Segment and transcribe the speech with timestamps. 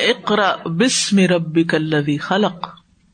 [0.07, 2.68] اقرا بسم ربی کلوی خلق۔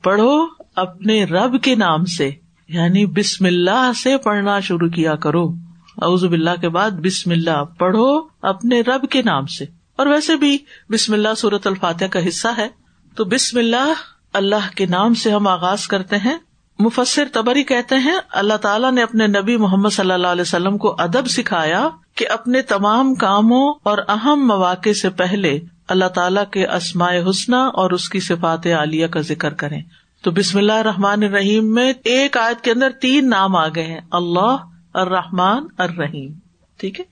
[0.04, 0.46] پڑھو
[0.76, 2.32] اپنے رب کے نام سے
[2.68, 5.54] یعنی بسم اللہ سے پڑھنا شروع کیا کرو۔
[6.02, 10.58] اعوذ باللہ کے بعد بسم اللہ، پڑھو اپنے رب کے نام سے۔ اور ویسے بھی
[10.90, 12.68] بسم اللہ صورت الفاتح کا حصہ ہے۔
[13.16, 13.94] تو بسم اللہ
[14.34, 16.38] اللہ کے نام سے ہم آغاز کرتے ہیں۔
[16.80, 20.96] مفسر تبری کہتے ہیں، اللہ تعالیٰ نے اپنے نبی محمد صلی اللہ علیہ وسلم کو
[21.00, 27.12] ادب سکھایا کہ اپنے تمام کاموں اور اہم مواقع سے پہلے اللہ تعالیٰ کے اسماء
[27.30, 29.82] حسنہ اور اس کی صفات عالیہ کا ذکر کریں۔
[30.24, 34.02] تو بسم اللہ الرحمن الرحیم میں ایک آیت کے اندر تین نام آ گئے ہیں۔
[34.12, 34.56] اللہ،
[34.94, 36.34] الرحمن، الرحیم۔
[36.78, 37.06] ٹھیک ہے؟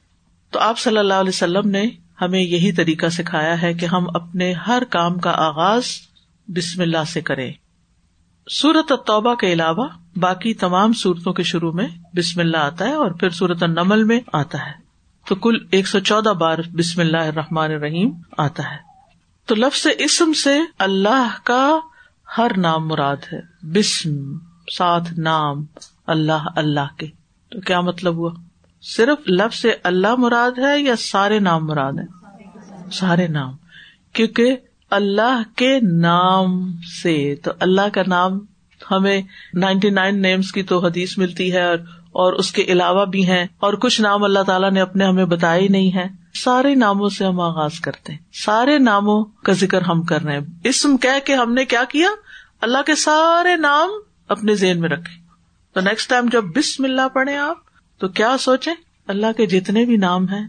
[0.52, 1.86] تو آپ صلی اللہ علیہ وسلم نے
[2.22, 5.84] ہمیں یہی طریقہ سکھایا ہے کہ ہم اپنے ہر کام کا آغاز
[6.48, 7.54] بسم اللہ سے کریں۔
[8.50, 11.88] سورت التوبہ کے علاوہ باقی تمام صورتوں کے شروع میں
[12.18, 14.83] بسم اللہ آتا ہے اور پھر سورت النمل میں آتا ہے۔
[15.28, 18.78] تو کل ایک سو چودہ بار بسم اللہ الرحمن الرحیم آتا ہے۔
[19.46, 21.80] تو لفظ اسم سے اللہ کا
[22.38, 24.38] ہر نام مراد ہے۔ بسم،
[24.72, 25.66] ساتھ نام،
[26.08, 27.08] اللہ اللہ کے۔
[27.50, 28.32] تو کیا مطلب ہوا؟
[28.82, 32.06] صرف لفظ اللہ مراد ہے یا سارے نام مراد ہے
[32.92, 33.54] سارے نام۔
[34.14, 34.58] کیونکہ
[34.92, 36.72] اللہ کے نام
[37.04, 38.40] سے، تو اللہ کا نام
[38.92, 39.22] ہمیں
[39.54, 41.78] نائنٹی نائن نیمس کی تو حدیث ملتی ہے اور
[42.14, 45.62] اور اس کے علاوہ بھی ہیں اور کچھ نام اللہ تعالیٰ نے اپنے ہمیں بتایا
[45.62, 50.04] ہی نہیں ہے سارے ناموں سے ہم آغاز کرتے ہیں۔ سارے ناموں کا ذکر ہم
[50.04, 52.08] کر رہے ہیں۔ اسم کہہ کے ہم نے کیا کیا؟
[52.62, 53.90] اللہ کے سارے نام
[54.28, 55.22] اپنے ذہن میں رکھے
[55.74, 57.58] تو نیکسٹ ٹائم جب بسم اللہ پڑھے آپ،
[58.00, 58.72] تو کیا سوچے
[59.08, 60.48] اللہ کے جتنے بھی نام ہیں،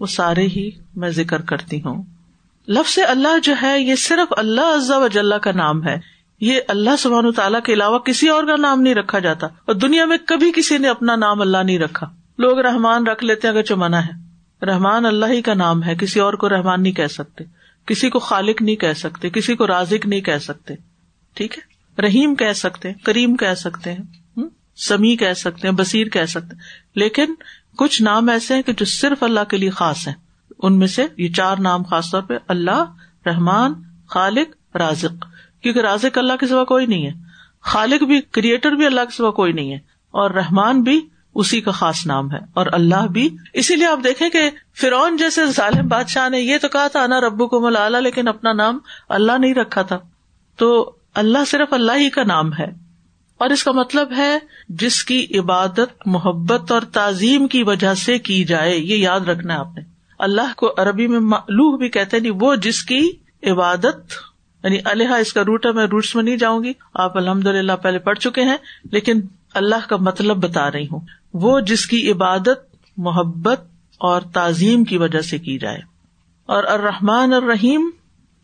[0.00, 2.02] وہ سارے ہی میں ذکر کرتی ہوں۔
[2.68, 6.09] لفظ اللہ جو ہے، یہ صرف اللہ عزا وجاللہ کا نام ہے۔
[6.40, 10.04] یہ اللہ سبحان تعالیٰ کے علاوہ کسی اور کا نام نہیں رکھا جاتا اور دنیا
[10.04, 14.06] میں کبھی کسی نے اپنا نام اللہ نہیں رکھا۔ لوگ رحمان رکھ لیتے اگر چمنا
[14.06, 14.30] ہے۔
[14.64, 17.44] رحمان اللہ ہی کا نام ہے، کسی اور کو رحمان نہیں کہہ سکتے۔
[17.86, 20.74] کسی کو خالق نہیں کہہ سکتے، کسی کو رازق نہیں کہہ سکتے۔
[21.34, 21.70] ٹھیک ہے؟
[22.02, 24.02] رحیم کہہ سکتے کریم کہہ سکتے ہیں۔
[24.76, 26.56] سمی کہہ سکتے ہیں، بصیر کہہ سکتے
[26.94, 27.34] لیکن
[27.76, 30.14] کچھ نام ایسے ہیں کہ جو صرف اللہ کے لیے خاص ہیں۔
[30.58, 32.84] ان میں سے یہ چار نام خاص طور پہ اللہ،
[33.26, 33.74] رحمان،
[34.08, 35.26] خالق، رازق۔
[35.62, 37.12] کیونکہ رازق اللہ کے سوا کوئی نہیں ہے۔
[37.62, 39.78] خالق بھی کریٹر بھی اللہ کے سوا کوئی نہیں ہے۔
[40.10, 41.00] اور رحمان بھی
[41.34, 44.50] اسی کا خاص نام ہے۔ اور اللہ بھی۔ اسی لیے آپ دیکھیں کہ
[44.80, 48.52] فرعون جیسے ظالم بادشاہ نے یہ تو کہا تھا، انا ربو کو ملا لیکن اپنا
[48.52, 48.78] نام
[49.08, 49.98] اللہ نہیں رکھا تھا۔
[50.56, 52.90] تو اللہ صرف اللہ ہی کا نام ہے۔
[53.38, 54.38] اور اس کا مطلب ہے
[54.68, 59.58] جس کی عبادت، محبت اور تعظیم کی وجہ سے کی جائے۔ یہ یاد رکھنا ہے
[59.58, 59.84] آپ نے۔
[60.18, 63.10] اللہ کو عربی میں معلوح بھی کہتے نہیں وہ جس کی
[63.42, 64.12] عبادت
[64.64, 67.72] یعنی الحا اس کا روٹ ہے، میں روٹس میں نہیں جاؤں گی۔ آپ الحمد للہ
[67.72, 68.56] پہلے پڑھ چکے ہیں،
[68.92, 69.20] لیکن
[69.54, 71.00] اللہ کا مطلب بتا رہی ہوں۔
[71.34, 73.60] وہ جس کی عبادت، محبت
[73.98, 75.78] اور تعظیم کی وجہ سے کی جائے۔
[76.46, 77.90] اور الرحمن الرحیم،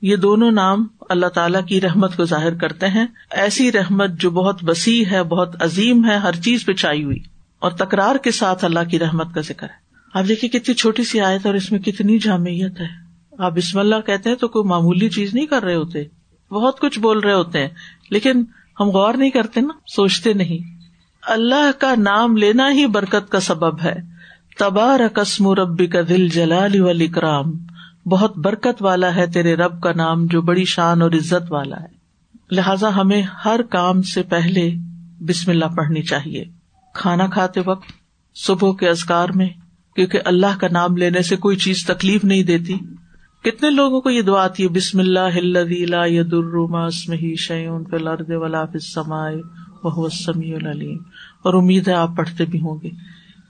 [0.02, 4.58] یہ دونوں نام اللہ تعالیٰ کی رحمت کو ظاہر کرتے ہیں۔ ایسی رحمت جو بہت
[4.62, 7.18] وسیع ہے، بہت عظیم ہے، ہر چیز پہ چائی ہوئی۔
[7.58, 11.20] اور تکرار کے ساتھ اللہ کی رحمت کا ذکر ہے۔ آپ دیکھیے کتنی چھوٹی سی
[11.20, 13.05] آیت اور اس میں کتنی جامعت ہے۔
[13.38, 16.04] آپ بسم اللہ کہتے ہیں تو کوئی معمولی چیز نہیں کر رہے ہوتے۔
[16.50, 17.68] بہت کچھ بول رہے ہوتے ہیں،
[18.10, 18.44] لیکن
[18.80, 20.76] ہم غور نہیں کرتے نا، سوچتے نہیں۔
[21.22, 24.16] اللہ کا نام لینا ہی برکت کا سبب ہے۔
[24.58, 27.52] تبار رقصم ربی کا دل جلال اکرام
[28.06, 31.96] بہت برکت والا ہے تیرے رب کا نام جو بڑی شان اور عزت والا ہے۔
[32.50, 34.74] لہذا ہمیں ہر کام سے پہلے
[35.20, 36.44] بسم اللہ پڑھنی چاہیے۔
[36.94, 37.92] کھانا کھاتے وقت،
[38.34, 39.48] صبح کے ازکار میں،
[39.94, 42.74] کیونکہ اللہ کا نام لینے سے کوئی چیز تکلیف نہیں دیتی۔
[43.46, 45.38] کتنے لوگوں کو یہ دعا آتی ہے؟ بسم اللہ
[47.36, 47.84] شعین
[48.78, 49.36] سمائے
[49.84, 50.98] وہ سمی العلیم۔
[51.42, 52.90] اور امید ہے آپ پڑھتے بھی ہوں گے۔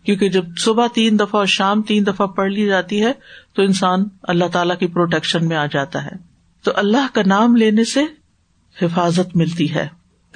[0.05, 3.13] کیونکہ جب صبح تین دفعہ اور شام تین دفعہ پڑھ لی جاتی ہے
[3.55, 6.17] تو انسان اللہ تعالی کی پروٹیکشن میں آ جاتا ہے۔
[6.63, 8.05] تو اللہ کا نام لینے سے
[8.83, 9.89] حفاظت ملتی ہے۔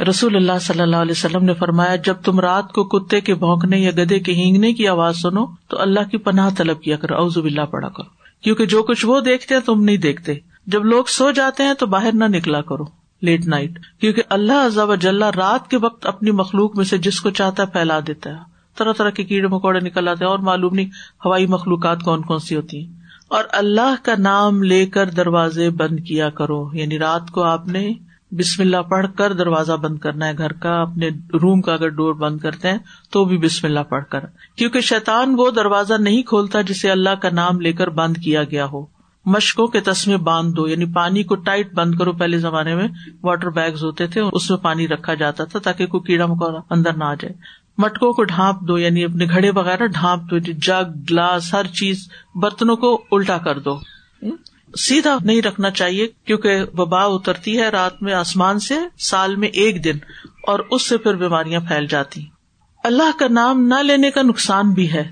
[0.09, 3.79] رسول اللہ صلی اللہ علیہ وسلم نے فرمایا، جب تم رات کو کتے کے بھونکنے
[3.79, 7.45] یا گدے کے ہینگنے کی آواز سنو تو اللہ کی پناہ طلب کیا کرو۔ اوزب
[7.45, 10.35] اللہ پڑا کرو۔ کیونکہ جو کچھ وہ دیکھتے ہیں تم نہیں دیکھتے۔
[10.67, 12.85] جب لوگ سو جاتے ہیں تو باہر نہ نکلا کرو۔
[13.23, 17.31] لیٹ نائٹ کیونکہ اللہ عزب جلح رات کے وقت اپنی مخلوق میں سے جس کو
[17.31, 20.75] چاہتا ہے پھیلا دیتا ہے۔ طرح طرح کے کیڑے مکوڑے نکل آتے ہیں اور معلوم
[20.75, 20.87] نہیں
[21.25, 22.93] ہوائی مخلوقات کون کون سی ہوتی ہیں۔
[23.29, 27.93] اور اللہ کا نام لے کر دروازے بند کیا کرو۔ یعنی رات کو آپ نے
[28.33, 31.09] بسم اللہ پڑھ کر دروازہ بند کرنا ہے، گھر کا، اپنے
[31.43, 32.79] روم کا اگر ڈور بند کرتے ہیں
[33.11, 34.21] تو بھی بسم اللہ پڑھ کر۔
[34.57, 38.65] کیونکہ شیطان وہ دروازہ نہیں کھولتا جسے اللہ کا نام لے کر بند کیا گیا
[38.65, 38.87] ہو۔
[39.27, 42.89] مشکوں کے تسمے باندھ دو یعنی پانی کو ٹائٹ بند کرو۔ پہلے زمانے میں
[43.23, 46.93] واٹر بیگز ہوتے تھے، اس میں پانی رکھا جاتا تھا تاکہ کوئی کیڑا مکوڑا اندر
[46.93, 47.35] نہ آ جائے۔
[47.79, 52.09] مٹکوں کو ڈھانپ دو یعنی اپنے گھڑے وغیرہ ڈھانپ دو جی، جگ گلاس، ہر چیز
[52.35, 53.79] برتنوں کو الٹا کر دو۔
[54.77, 59.85] سیدھا نہیں رکھنا چاہیے کیونکہ وبا اترتی ہے رات میں آسمان سے سال میں ایک
[59.85, 59.99] دن
[60.47, 62.27] اور اس سے پھر بیماریاں پھیل جاتی۔
[62.85, 65.11] اللہ کا نام نہ لینے کا نقصان بھی ہے۔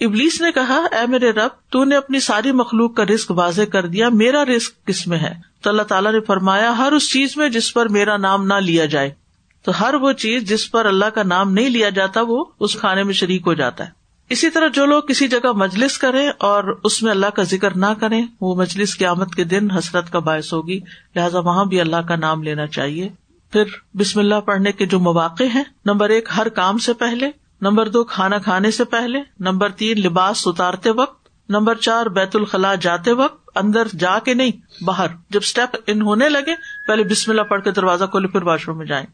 [0.00, 3.86] ابلیس نے کہا، اے میرے رب، تو نے اپنی ساری مخلوق کا رسک واضح کر
[3.86, 7.48] دیا، میرا رسک کس میں ہے؟ تو اللہ تعالیٰ نے فرمایا، ہر اس چیز میں
[7.48, 9.14] جس پر میرا نام نہ لیا جائے۔
[9.62, 13.02] تو ہر وہ چیز جس پر اللہ کا نام نہیں لیا جاتا، وہ اس کھانے
[13.02, 17.02] میں شریک ہو جاتا ہے۔ اسی طرح جو لوگ کسی جگہ مجلس کریں اور اس
[17.02, 20.52] میں اللہ کا ذکر نہ کریں، وہ مجلس کی آمد کے دن حسرت کا باعث
[20.52, 20.80] ہوگی۔
[21.16, 23.08] لہٰذا وہاں بھی اللہ کا نام لینا چاہیے۔
[23.52, 23.64] پھر
[23.94, 27.30] بسم اللہ پڑھنے کے جو مواقع ہیں، نمبر ایک، ہر کام سے پہلے۔
[27.60, 32.74] نمبر دو، کھانا کھانے سے پہلے۔ نمبر تین، لباس اتارتے وقت۔ نمبر چار، بیت الخلاء
[32.80, 36.54] جاتے وقت۔ اندر جا کے نہیں، باہر۔ جب اسٹیپ ان ہونے لگے،
[36.86, 39.06] پہلے بسم اللہ پڑھ کے دروازہ کھولے، پھر واش روم میں جائیں۔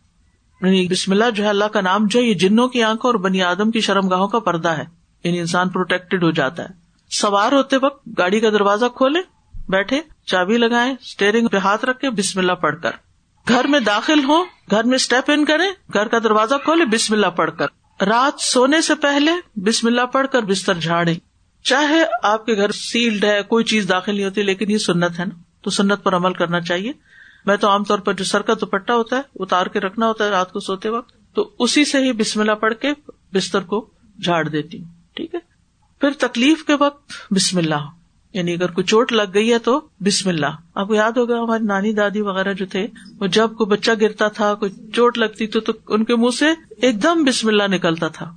[0.61, 3.19] یعنی بسم اللہ جو ہے، اللہ کا نام جو ہے، یہ جنوں کی آنکھوں اور
[3.19, 6.69] بنی آدم کی شرم گاہوں کا پردہ ہے۔ یعنی انسان پروٹیکٹڈ ہو جاتا ہے۔
[7.10, 9.20] سوار ہوتے وقت گاڑی کا دروازہ کھولے،
[9.69, 12.90] بیٹھے، چابی لگائے اسٹیئرنگ پہ ہاتھ رکھے، بسم اللہ پڑھ کر۔
[13.48, 17.26] گھر میں داخل ہو، گھر میں اسٹیپ ان کرے گھر کا دروازہ کھولے، بسم اللہ
[17.26, 17.66] پڑھ کر۔
[18.04, 21.14] رات سونے سے پہلے بسم اللہ پڑھ کر بستر جھاڑے
[21.64, 25.24] چاہے آپ کے گھر سیلڈ ہے، کوئی چیز داخل نہیں ہوتی، لیکن یہ سنت ہے
[25.24, 26.92] نا۔ تو سنت پر عمل کرنا چاہیے۔
[27.46, 30.24] میں تو عام طور پر جو سر کا دوپٹا ہوتا ہے، اتار کے رکھنا ہوتا
[30.24, 32.88] ہے رات کو سوتے وقت، تو اسی سے ہی بسم اللہ پڑھ کے
[33.34, 33.90] بستر کو
[34.22, 35.41] جھاڑ دیتی ہوں۔ ٹھیک ہے؟
[36.00, 37.88] پھر تکلیف کے وقت بسم اللہ
[38.32, 41.64] یعنی اگر کوئی چوٹ لگ گئی ہے تو بسم اللہ۔ آپ کو یاد ہوگا ہماری
[41.64, 42.87] نانی دادی وغیرہ جو تھے
[43.20, 46.47] وہ جب کوئی بچہ گرتا تھا کوئی چوٹ لگتی تو, تو ان کے منہ سے
[46.82, 48.35] ایک دم بسم اللہ نکلتا تھا۔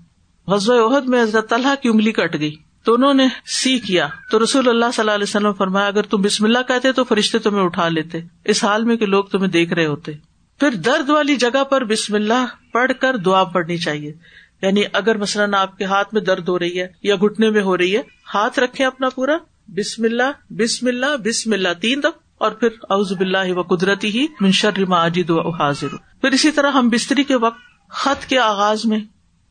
[0.48, 4.44] غزوہ عہد میں حضرت اللہ کی انگلی کٹ گئی۔ تو انہوں نے سی کیا۔ تو
[4.44, 7.64] رسول اللہ صلی اللہ علیہ وسلم فرمایا اگر تم بسم اللہ کہتے تو فرشتے تمہیں
[7.64, 10.12] اٹھا لیتے۔ اس حال میں کہ لوگ تمہیں دیکھ رہے ہوتے۔
[10.60, 14.14] پھر درد والی جگہ پر بسم اللہ پڑھ کر دعا پڑنی چاہیے۔
[14.62, 17.78] یعنی اگر مثلاً آپ کے ہاتھ میں درد ہو رہی ہے یا گٹنے میں ہو
[17.78, 18.02] رہی ہے،
[18.34, 19.38] ہاتھ رکھے اپنا پورا،
[19.70, 24.26] بسم اللہ بسم اللہ بسم اللہ، تین دف اور پھر اوز بلّہ و قدرتی ہی
[24.42, 27.58] منشر ماجد و حاضر پھر اسی طرح ہم بستری کے وقت،
[27.90, 29.00] خط کے آغاز میں،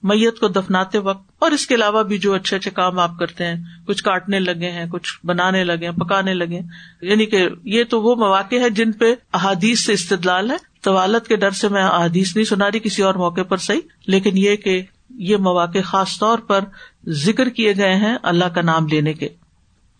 [0.03, 3.45] میت کو دفناتے وقت، اور اس کے علاوہ بھی جو اچھے اچھے کام آپ کرتے
[3.45, 3.57] ہیں،
[3.87, 6.61] کچھ کاٹنے لگے ہیں، کچھ بنانے لگے ہیں، پکانے لگے
[7.03, 11.37] یعنی کہ یہ تو وہ مواقع ہے جن پہ احادیث سے استدلال ہے۔ طوالت کے
[11.37, 14.83] ڈر سے میں احادیث نہیں سنا رہی، کسی اور موقع پر صحیح، لیکن یہ کہ
[15.11, 16.61] یہ مواقع خاص طور پر
[17.09, 19.29] ذکر کیے گئے ہیں اللہ کا نام لینے کے۔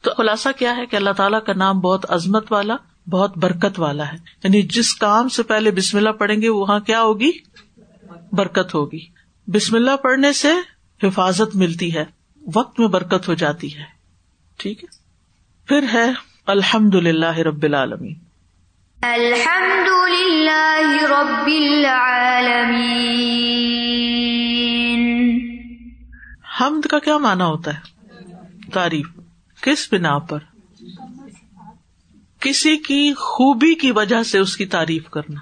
[0.03, 2.77] تو خلاصہ کیا ہے کہ اللہ تعالیٰ کا نام بہت عظمت والا،
[3.11, 7.03] بہت برکت والا ہے۔ یعنی جس کام سے پہلے بسم اللہ پڑیں گے، وہاں کیا
[7.03, 7.31] ہوگی؟
[8.33, 9.07] برکت ہوگی۔
[9.47, 10.49] بسم اللہ پڑھنے سے
[11.03, 12.05] حفاظت ملتی ہے،
[12.55, 13.83] وقت میں برکت ہو جاتی ہے۔
[14.57, 14.89] ٹھیک ہے؟
[15.69, 16.13] پھر ہے
[16.47, 18.15] الحمد للہ رب العالمی
[19.03, 24.34] الحمد للہ رب العالمین۔
[26.61, 27.81] حمد کا کیا مانا ہوتا ہے؟
[28.73, 29.07] تعریف۔
[29.63, 30.39] کس بنا پر؟
[32.41, 35.41] کسی کی خوبی کی وجہ سے اس کی تعریف کرنا۔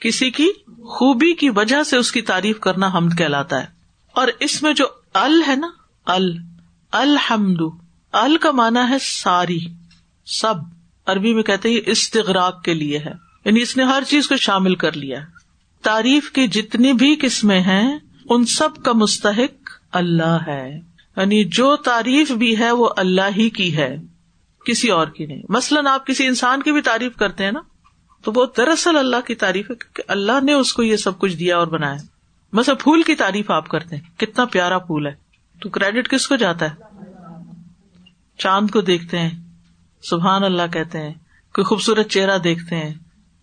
[0.00, 3.66] کسی کی خوبی کی وجہ سے اس کی تعریف کرنا حمد کہلاتا ہے۔
[4.12, 5.66] اور اس میں جو ال ہے نا،
[6.06, 6.38] ال۔
[6.92, 7.58] الحمد۔
[8.12, 9.58] ال کا مانا ہے ساری۔
[10.26, 10.54] سب۔
[11.06, 13.12] عربی میں کہتے ہیں استغراق کے لیے ہے۔
[13.44, 15.20] یعنی اس نے ہر چیز کو شامل کر لیا۔
[15.82, 20.80] تعریف کی جتنی بھی قسمیں ہیں، ان سب کا مستحق اللہ ہے۔
[21.16, 23.96] یعنی جو تعریف بھی ہے وہ اللہ ہی کی ہے،
[24.64, 27.60] کسی اور کی نہیں۔ مثلاً آپ کسی انسان کی بھی تعریف کرتے ہیں نا،
[28.22, 31.36] تو وہ دراصل اللہ کی تعریف ہے، کیونکہ اللہ نے اس کو یہ سب کچھ
[31.36, 31.96] دیا اور بنایا۔
[32.52, 35.12] مثلا پھول کی تعریف آپ کرتے ہیں، کتنا پیارا پھول ہے۔
[35.62, 36.74] تو کریڈٹ کس کو جاتا ہے؟
[38.38, 39.30] چاند کو دیکھتے ہیں،
[40.02, 41.14] سبحان اللہ کہتے ہیں۔
[41.54, 42.94] کوئی خوبصورت چہرہ دیکھتے ہیں،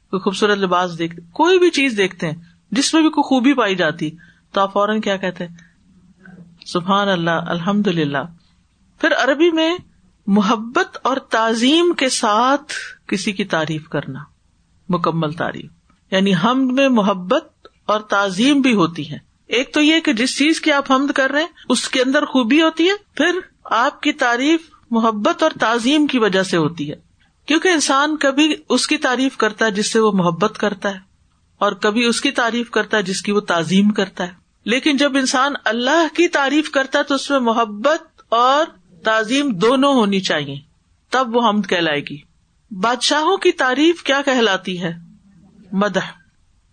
[0.10, 2.36] کوئی خوبصورت لباس دیکھتے کوئی بھی چیز دیکھتے ہیں،
[2.72, 4.12] جس میں بھی کوئی خوبی پائی جاتی،
[4.52, 5.71] تو آپ فوراً کیا کہتے ہیں؟
[6.66, 8.18] سبحان اللہ الحمد للہ
[9.02, 9.72] پھر عربی میں
[10.28, 12.74] محبت اور تعظیم کے ساتھ
[13.08, 14.20] کسی کی تعریف کرنا،
[14.90, 15.72] مکمل تعریف۔
[16.12, 20.62] یعنی حمد میں محبت اور تعظیم بھی ہوتی ہے ایک تو یہ کہ جس چیز
[20.62, 24.12] کی آپ حمد کر رہے ہیں، اس کے اندر خوبی ہوتی ہے، پھر آپ کی
[24.12, 26.96] تعریف محبت اور تعظیم کی وجہ سے ہوتی ہے۔
[27.48, 31.00] کیونکہ انسان کبھی اس کی تعریف کرتا ہے جس سے وہ محبت کرتا ہے،
[31.62, 35.18] اور کبھی اس کی تعریف کرتا ہے جس کی وہ تعظیم کرتا ہے۔ لیکن جب
[35.18, 38.66] انسان اللہ کی تعریف کرتا ہے تو اس میں محبت اور
[39.04, 40.56] تعظیم دونوں ہونی چاہیے،
[41.10, 42.18] تب وہ حمد کہلائے گی۔
[42.72, 44.94] بادشاہوں کی تعریف کیا کہلاتی ہے؟
[45.72, 46.00] مدح۔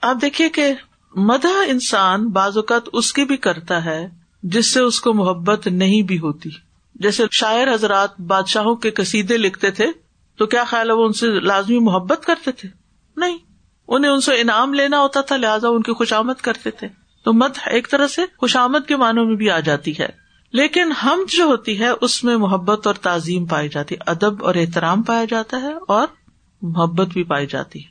[0.02, 0.75] آپ دیکھیے کہ
[1.14, 4.09] مدح انسان بعض اوقات اس کی بھی کرتا ہے
[4.42, 6.49] جس سے اس کو محبت نہیں بھی ہوتی۔
[6.95, 9.87] جیسے شاعر حضرات بادشاہوں کے قصیدے لکھتے تھے،
[10.37, 12.68] تو کیا خیال ہے وہ ان سے لازمی محبت کرتے تھے؟
[13.16, 13.38] نہیں۔
[13.88, 17.58] انہیں ان سے انعام لینا ہوتا تھا، لہٰذا ان کی خوشامد کرتے تھے۔ تو مت
[17.66, 20.08] ایک طرح سے خوشامد کے معنوں میں بھی آ جاتی ہے۔
[20.52, 24.54] لیکن ہم جو ہوتی ہے، اس میں محبت اور تعظیم پائی جاتی ہے، ادب اور
[24.54, 26.06] احترام پایا جاتا ہے اور
[26.62, 27.88] محبت بھی پائی جاتی ہے۔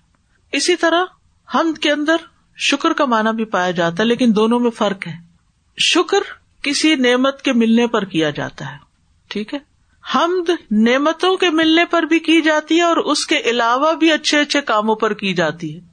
[0.51, 1.05] اسی طرح
[1.53, 2.15] ہم کے اندر
[2.57, 5.13] شکر کا معنی بھی پایا جاتا ہے، لیکن دونوں میں فرق ہے۔
[5.77, 6.19] شکر
[6.61, 8.77] کسی نعمت کے ملنے پر کیا جاتا ہے،
[9.27, 9.59] ٹھیک ہے؟
[10.15, 14.39] حمد نعمتوں کے ملنے پر بھی کی جاتی ہے اور اس کے علاوہ بھی اچھے
[14.39, 15.86] اچھے کاموں پر کی جاتی ہے۔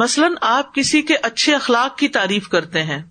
[0.00, 3.02] مثلاً آپ کسی کے اچھے اخلاق کی تعریف کرتے ہیں،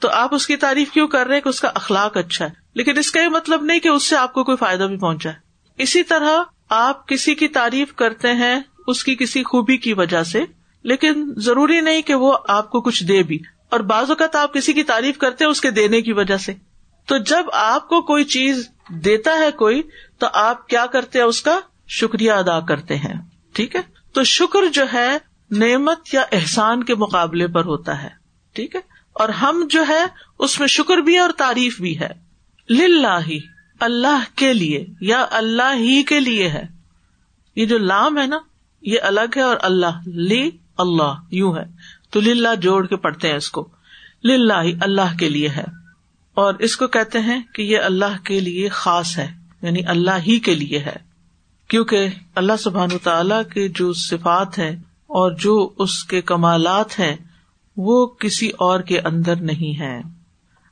[0.00, 2.98] تو آپ اس کی تعریف کیوں کر رہے کہ اس کا اخلاق اچھا ہے؟ لیکن
[2.98, 5.34] اس کا یہ مطلب نہیں کہ اس سے آپ کو کوئی فائدہ بھی پہنچا ہے۔
[5.78, 10.44] اسی طرح آپ کسی کی تعریف کرتے ہیں اس کی کسی خوبی کی وجہ سے،
[10.82, 13.38] لیکن ضروری نہیں کہ وہ آپ کو کچھ دے بھی۔
[13.68, 16.54] اور بعض اوقات آپ کسی کی تعریف کرتے ہیں اس کے دینے کی وجہ سے۔
[17.06, 19.82] تو جب آپ کو کوئی چیز دیتا ہے کوئی،
[20.18, 23.14] تو آپ کیا کرتے ہیں اس کا شکریہ ادا کرتے ہیں۔
[23.52, 23.80] ٹھیک ہے؟
[24.12, 25.18] تو شکر جو ہے
[25.50, 28.08] نعمت یا احسان کے مقابلے پر ہوتا ہے،
[28.52, 28.80] ٹھیک ہے؟
[29.12, 30.02] اور ہم جو ہے،
[30.38, 32.08] اس میں شکر بھی ہے اور تعریف بھی ہے۔
[32.70, 33.28] للہ،
[33.80, 36.62] اللہ کے لیے، یا اللہ ہی کے لیے ہے۔
[37.56, 38.38] یہ جو لام ہے نا،
[38.82, 41.64] یہ الگ ہے اور اللہ، لی اللہ، یوں ہے۔
[42.10, 43.68] تو للہ جوڑ کے پڑھتے ہیں اس کو۔
[44.24, 45.64] للہ، اللہ کے لیے ہے۔
[46.34, 49.32] اور اس کو کہتے ہیں کہ یہ اللہ کے لیے خاص ہے
[49.62, 50.96] یعنی اللہ ہی کے لیے ہے۔
[51.68, 54.76] کیونکہ اللہ سبحان تعالی کے جو صفات ہے
[55.10, 57.16] اور جو اس کے کمالات ہیں،
[57.76, 60.00] وہ کسی اور کے اندر نہیں ہے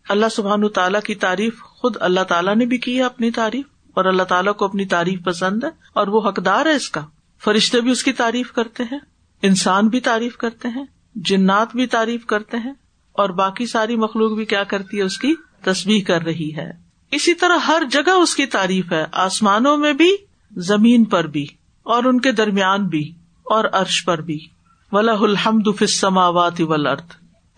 [0.06, 4.04] اللہ سبحان تعالیٰ کی تعریف خود اللہ تعالیٰ نے بھی کی ہے اپنی تعریف، اور
[4.04, 7.00] اللہ تعالیٰ کو اپنی تعریف پسند ہے، اور وہ حقدار ہے اس کا۔
[7.42, 8.98] فرشتے بھی اس کی تعریف کرتے ہیں،
[9.42, 10.84] انسان بھی تعریف کرتے ہیں،
[11.14, 12.72] جنات بھی تعریف کرتے ہیں،
[13.12, 16.70] اور باقی ساری مخلوق بھی کیا کرتی ہے، اس کی تصویر کر رہی ہے۔
[17.12, 20.10] اسی طرح ہر جگہ اس کی تعریف ہے، آسمانوں میں بھی،
[20.52, 21.46] زمین پر بھی،
[21.86, 23.12] اور ان کے درمیان بھی۔
[23.44, 24.46] اور عرش پر بھی۔
[24.92, 27.08] ولاح الحمد فسماوات ولرد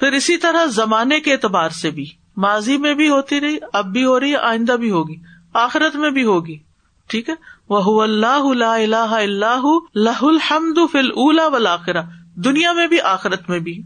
[0.01, 4.05] پھر اسی طرح زمانے کے اعتبار سے بھی۔ ماضی میں بھی ہوتی رہی، اب بھی
[4.05, 5.15] ہو رہی ہے آئندہ بھی ہوگی،
[5.55, 6.59] آخرت میں بھی ہوگی۔
[7.07, 7.35] ٹھیک ہے؟
[7.69, 9.65] وہ اللہ اللہ اللہ
[9.95, 12.03] لہ الحمد فل اولا ولاخرا
[12.35, 13.83] دنیا میں بھی، آخرت میں بھی۔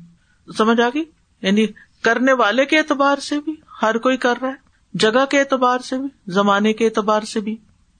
[0.56, 1.04] سمجھ آ گئی؟
[1.42, 1.66] یعنی
[2.02, 4.54] کرنے والے کے اعتبار سے بھی، ہر کوئی کر رہا ہے۔
[4.94, 7.56] جگہ کے اعتبار سے بھی، زمانے کے اعتبار سے بھی۔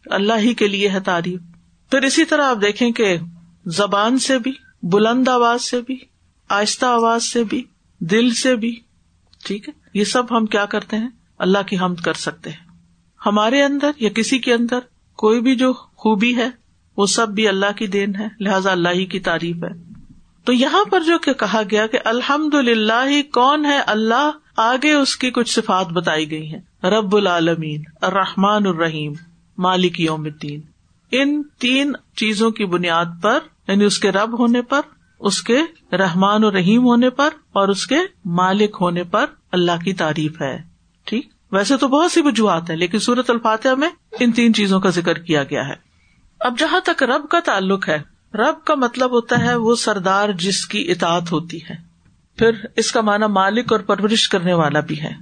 [0.06, 1.40] اللہ ہی کے لیے ہے تعریف۔
[1.90, 3.16] پھر اسی طرح آپ دیکھیں کہ
[3.76, 5.98] زبان سے بھی، بلند آواز سے بھی،
[6.48, 7.64] آہستہ آواز سے بھی،
[7.98, 8.80] دل سے بھی،
[9.44, 11.08] ٹھیک ہے؟ یہ سب ہم کیا کرتے ہیں؟
[11.38, 12.70] اللہ کی حمد کر سکتے ہیں۔
[13.26, 14.78] ہمارے اندر یا کسی کے اندر
[15.16, 16.48] کوئی بھی جو خوبی ہے،
[16.96, 19.82] وہ سب بھی اللہ کی دین ہے، لہذا اللہ ہی کی تعریف ہے۔
[20.44, 25.16] تو یہاں پر جو کہ کہا گیا کہ الحمد للہ کون ہے اللہ، آگے اس
[25.16, 29.12] کی کچھ صفات بتائی گئی ہیں۔ رب العالمین، الرحمن الرحیم،
[29.58, 30.60] مالک یوم الدین۔
[31.12, 34.80] ان تین چیزوں کی بنیاد پر یعنی اس کے رب ہونے پر،
[35.20, 39.92] اس کے رحمان و رحیم ہونے پر اور اس کے مالک ہونے پر اللہ کی
[39.92, 40.62] تعریف ہے۔
[41.04, 43.88] ٹھیک؟ ویسے تو بہت سی وجوہات ہیں، لیکن سورت الفاتحہ میں
[44.20, 45.74] ان تین چیزوں کا ذکر کیا گیا ہے۔
[46.40, 47.98] اب جہاں تک رب کا تعلق ہے،
[48.34, 51.74] رب کا مطلب ہوتا ہے وہ سردار جس کی اطاعت ہوتی ہے۔
[52.36, 55.12] پھر اس کا معنی مالک اور پرورش کرنے والا بھی ہے۔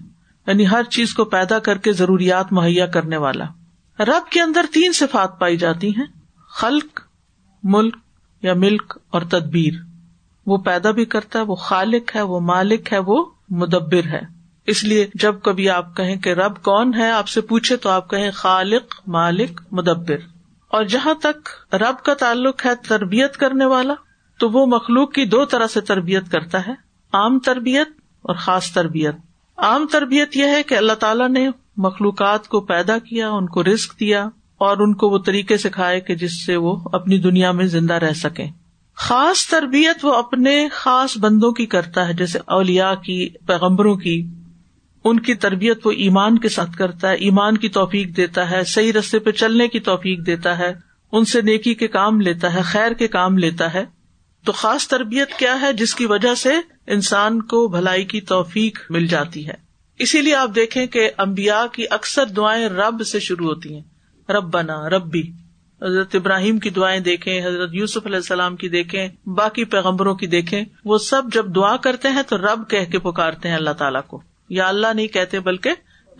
[0.46, 3.44] یعنی ہر چیز کو پیدا کر کے ضروریات مہیا کرنے والا۔
[4.04, 6.06] رب کے اندر تین صفات پائی جاتی ہیں،
[6.48, 7.00] خلق،
[7.62, 7.96] ملک
[8.42, 9.72] یا ملک اور تدبیر۔
[10.46, 14.20] وہ پیدا بھی کرتا ہے، وہ خالق ہے، وہ مالک ہے، وہ مدبر ہے۔
[14.66, 18.10] اس لیے جب کبھی آپ کہیں کہ رب کون ہے، آپ سے پوچھے تو آپ
[18.10, 20.16] کہیں خالق، مالک، مدبر۔
[20.68, 23.94] اور جہاں تک رب کا تعلق ہے تربیت کرنے والا،
[24.38, 26.72] تو وہ مخلوق کی دو طرح سے تربیت کرتا ہے۔
[27.12, 27.88] عام تربیت
[28.22, 29.14] اور خاص تربیت۔
[29.56, 34.00] عام تربیت یہ ہے کہ اللہ تعالیٰ نے مخلوقات کو پیدا کیا، ان کو رسک
[34.00, 34.28] دیا
[34.58, 38.12] اور ان کو وہ طریقے سکھائے کہ جس سے وہ اپنی دنیا میں زندہ رہ
[38.12, 38.46] سکے
[38.94, 44.26] خاص تربیت وہ اپنے خاص بندوں کی کرتا ہے، جیسے اولیا کی، پیغمبروں کی۔
[45.04, 48.92] ان کی تربیت وہ ایمان کے ساتھ کرتا ہے، ایمان کی توفیق دیتا ہے، صحیح
[48.92, 50.74] رستے پہ چلنے کی توفیق دیتا ہے،
[51.12, 53.84] ان سے نیکی کے کام لیتا ہے، خیر کے کام لیتا ہے۔
[54.44, 56.50] تو خاص تربیت کیا ہے؟ جس کی وجہ سے
[56.86, 59.54] انسان کو بھلائی کی توفیق مل جاتی ہے۔
[59.98, 63.82] اسی لیے آپ دیکھیں کہ امبیا کی اکثر دعائیں رب سے شروع ہوتی ہیں۔
[64.28, 65.22] رب ربی۔
[65.82, 70.64] حضرت ابراہیم کی دعائیں دیکھیں، حضرت یوسف علیہ السلام کی دیکھیں، باقی پیغمبروں کی دیکھیں،
[70.84, 74.22] وہ سب جب دعا کرتے ہیں تو رب کہہ کے پکارتے ہیں اللہ تعالیٰ کو۔
[74.48, 75.70] یا اللہ نہیں کہتے بلکہ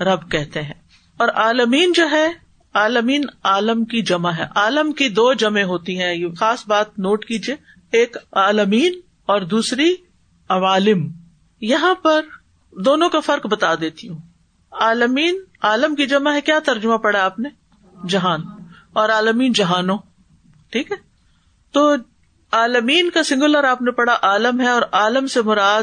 [0.03, 0.75] رب کہتے ہیں۔
[1.17, 2.33] اور عالمین جو ہے،
[2.75, 7.25] عالمین عالم کی جمع ہے۔ عالم کی دو جمع ہوتی ہیں۔ یہ خاص بات نوٹ
[7.25, 7.57] کیجیے
[7.93, 9.95] ایک عالمین اور دوسری
[10.49, 11.13] عوالم۔
[11.61, 12.21] یہاں پر
[12.71, 14.19] دونوں کا فرق بتا دیتی ہوں۔
[14.71, 17.49] عالمین، عالم کی جمع ہے۔ کیا ترجمہ پڑا آپ نے؟
[18.09, 18.43] جہان
[18.93, 19.99] اور عالمین جہانوں،
[20.71, 20.97] ٹھیک ہے؟
[21.73, 21.95] تو
[22.53, 25.83] عالمین کا سنگولر آپ نے پڑھا عالم ہے اور عالم سے مراد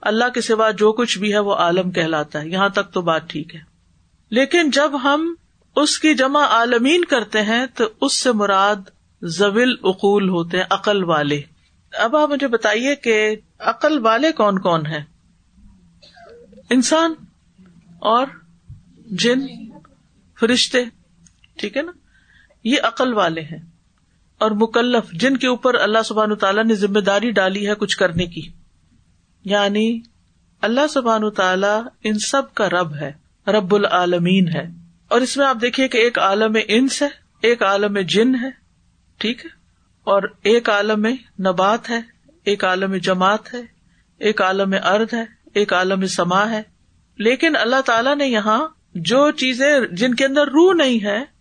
[0.00, 3.30] اللہ کے سوا جو کچھ بھی ہے وہ عالم کہلاتا ہے، یہاں تک تو بات
[3.30, 3.60] ٹھیک ہے۔
[4.30, 5.34] لیکن جب ہم
[5.76, 8.76] اس کی جمع عالمین کرتے ہیں تو اس سے مراد
[9.22, 11.42] زویل اقول ہوتے ہیں، عقل والے۔
[11.92, 15.04] اب آپ مجھے بتائیے کہ عقل والے کون کون ہیں؟
[16.70, 17.14] انسان
[18.00, 18.26] اور
[19.06, 19.40] جن،
[20.40, 20.84] فرشتے۔
[21.56, 21.92] ٹھیک ہے نا؟
[22.64, 23.58] یہ عقل والے ہیں۔
[24.38, 28.26] اور مکلف، جن کے اوپر اللہ سبحان تعالیٰ نے ذمہ داری ڈالی ہے کچھ کرنے
[28.26, 28.40] کی۔
[29.44, 30.00] یعنی
[30.60, 33.12] اللہ سبحان تعالیٰ ان سب کا رب ہے،
[33.46, 34.68] رب العالمین ہے۔
[35.08, 37.08] اور اس میں آپ دیکھیے کہ ایک عالم انس ہے،
[37.40, 38.50] ایک عالم جن ہے،
[39.18, 39.50] ٹھیک ہے؟
[40.04, 41.06] اور ایک عالم
[41.40, 42.00] نبات ہے،
[42.44, 43.60] ایک عالم جماعت ہے،
[44.18, 46.62] ایک عالم ارد ہے، ایک عالم سما ہے۔
[47.18, 51.31] لیکن اللہ تعالیٰ نے یہاں جو چیزیں جن کے اندر روح نہیں ہے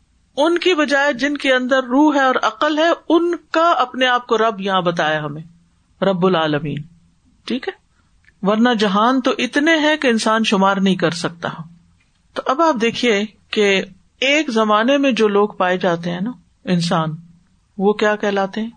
[0.45, 4.27] ان کی بجائے جن کے اندر روح ہے اور عقل ہے، ان کا اپنے آپ
[4.27, 5.41] کو رب یہاں بتایا ہمیں،
[6.03, 6.77] رب العالمین۔
[7.45, 7.74] ٹھیک ہے؟
[8.41, 11.50] ورنہ جہان تو اتنے ہیں کہ انسان شمار نہیں کر سکتا۔
[12.33, 13.81] تو اب آپ دیکھیے کہ
[14.19, 16.31] ایک زمانے میں جو لوگ پائے جاتے ہیں نا،
[16.65, 17.10] انسان،
[17.77, 18.69] وہ کیا کہلاتے ہیں؟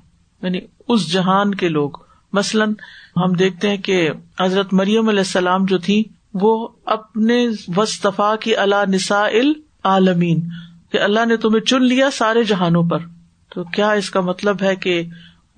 [0.42, 1.90] یعنی اس جہان کے لوگ۔
[2.32, 2.74] مثلاً
[3.16, 6.04] ہم دیکھتے ہیں کہ حضرت مریم علیہ السلام جو تھی
[6.34, 9.26] وہ اپنے وصطفا کی اللہ نسا
[9.84, 10.48] عالمین
[10.94, 12.98] کہ اللہ نے تمہیں چن لیا سارے جہانوں پر۔
[13.54, 15.02] تو کیا اس کا مطلب ہے کہ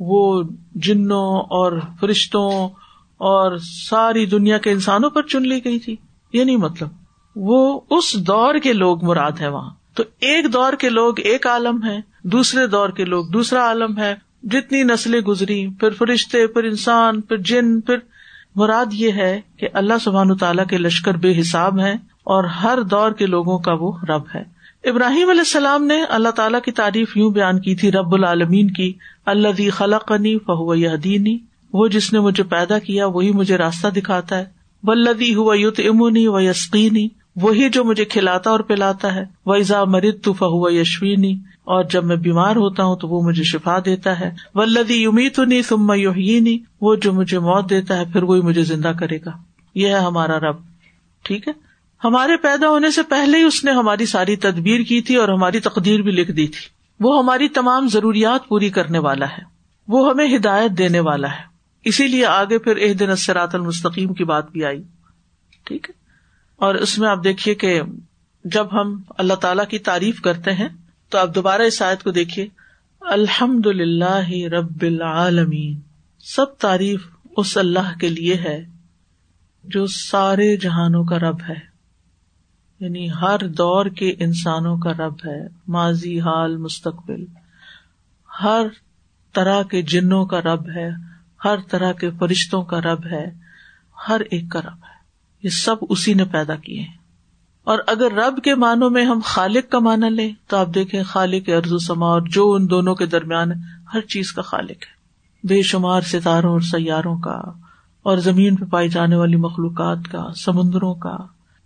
[0.00, 0.42] وہ
[0.74, 2.68] جنوں اور فرشتوں
[3.16, 3.56] اور
[3.88, 5.96] ساری دنیا کے انسانوں پر چن لی گئی تھی؟
[6.32, 6.88] یہ نہیں مطلب۔
[7.36, 11.84] وہ اس دور کے لوگ مراد ہے وہاں۔ تو ایک دور کے لوگ ایک عالم
[11.84, 17.20] ہے دوسرے دور کے لوگ دوسرا عالم ہے۔ جتنی نسلیں گزری، پھر فرشتے، پھر انسان،
[17.20, 17.96] پھر جن، پھر۔
[18.56, 21.92] مراد یہ ہے کہ اللہ سبحان تعالیٰ کے لشکر بے حساب ہے
[22.24, 24.55] اور ہر دور کے لوگوں کا وہ رب ہے۔
[24.86, 28.92] ابراہیم علیہ السلام نے اللہ تعالیٰ کی تعریف یوں بیان کی تھی، رب العالمین کی
[29.26, 31.38] اللہ خلقنی فہو دینی
[31.72, 34.44] وہ جس نے مجھے پیدا کیا، وہی مجھے راستہ دکھاتا ہے۔
[34.82, 40.22] ولدی ہوا یوت امونی و یسقینی وہی جو مجھے کھلاتا اور پلاتا ہے۔ ویزا مرد
[40.22, 41.32] تو فہو یشوینی
[41.64, 45.62] اور جب میں بیمار ہوتا ہوں تو وہ مجھے شفا دیتا ہے۔ ولدی یومیت نی
[45.62, 49.30] سم یوہینی وہ جو مجھے موت دیتا ہے، پھر وہی مجھے زندہ کرے گا۔
[49.74, 50.56] یہ ہے ہمارا رب۔
[51.22, 51.65] ٹھیک ہے؟
[52.04, 55.60] ہمارے پیدا ہونے سے پہلے ہی اس نے ہماری ساری تدبیر کی تھی اور ہماری
[55.60, 56.60] تقدیر بھی لکھ دی تھی۔
[57.00, 59.42] وہ ہماری تمام ضروریات پوری کرنے والا ہے۔
[59.88, 61.42] وہ ہمیں ہدایت دینے والا ہے۔
[61.84, 64.82] اسی لیے آگے پھر ایک دن اسرات المستقیم کی بات بھی آئی۔
[65.64, 65.94] ٹھیک ہے۔
[66.56, 67.80] اور اس میں آپ دیکھیے کہ
[68.44, 70.68] جب ہم اللہ تعالی کی تعریف کرتے ہیں،
[71.10, 72.48] تو آپ دوبارہ اس آیت کو دیکھیے۔
[73.00, 75.80] الحمد للہ رب العالمین۔
[76.20, 77.06] سب تعریف
[77.36, 78.64] اس اللہ کے لیے ہے
[79.64, 81.75] جو سارے جہانوں کا رب ہے۔
[82.80, 87.24] یعنی ہر دور کے انسانوں کا رب ہے، ماضی، حال، مستقبل۔
[88.42, 88.66] ہر
[89.34, 90.90] طرح کے جنوں کا رب ہے،
[91.44, 93.24] ہر طرح کے فرشتوں کا رب ہے،
[94.08, 94.96] ہر ایک کا رب ہے۔
[95.42, 96.96] یہ سب اسی نے پیدا کیے ہیں۔
[97.64, 101.48] اور اگر رب کے معنوں میں ہم خالق کا مانا لیں، تو آپ دیکھیں خالق
[101.48, 103.52] ارض و سما اور جو ان دونوں کے درمیان
[103.94, 104.96] ہر چیز کا خالق ہے۔
[105.48, 107.40] بے شمار ستاروں اور سیاروں کا،
[108.02, 111.16] اور زمین پہ پائی جانے والی مخلوقات کا، سمندروں کا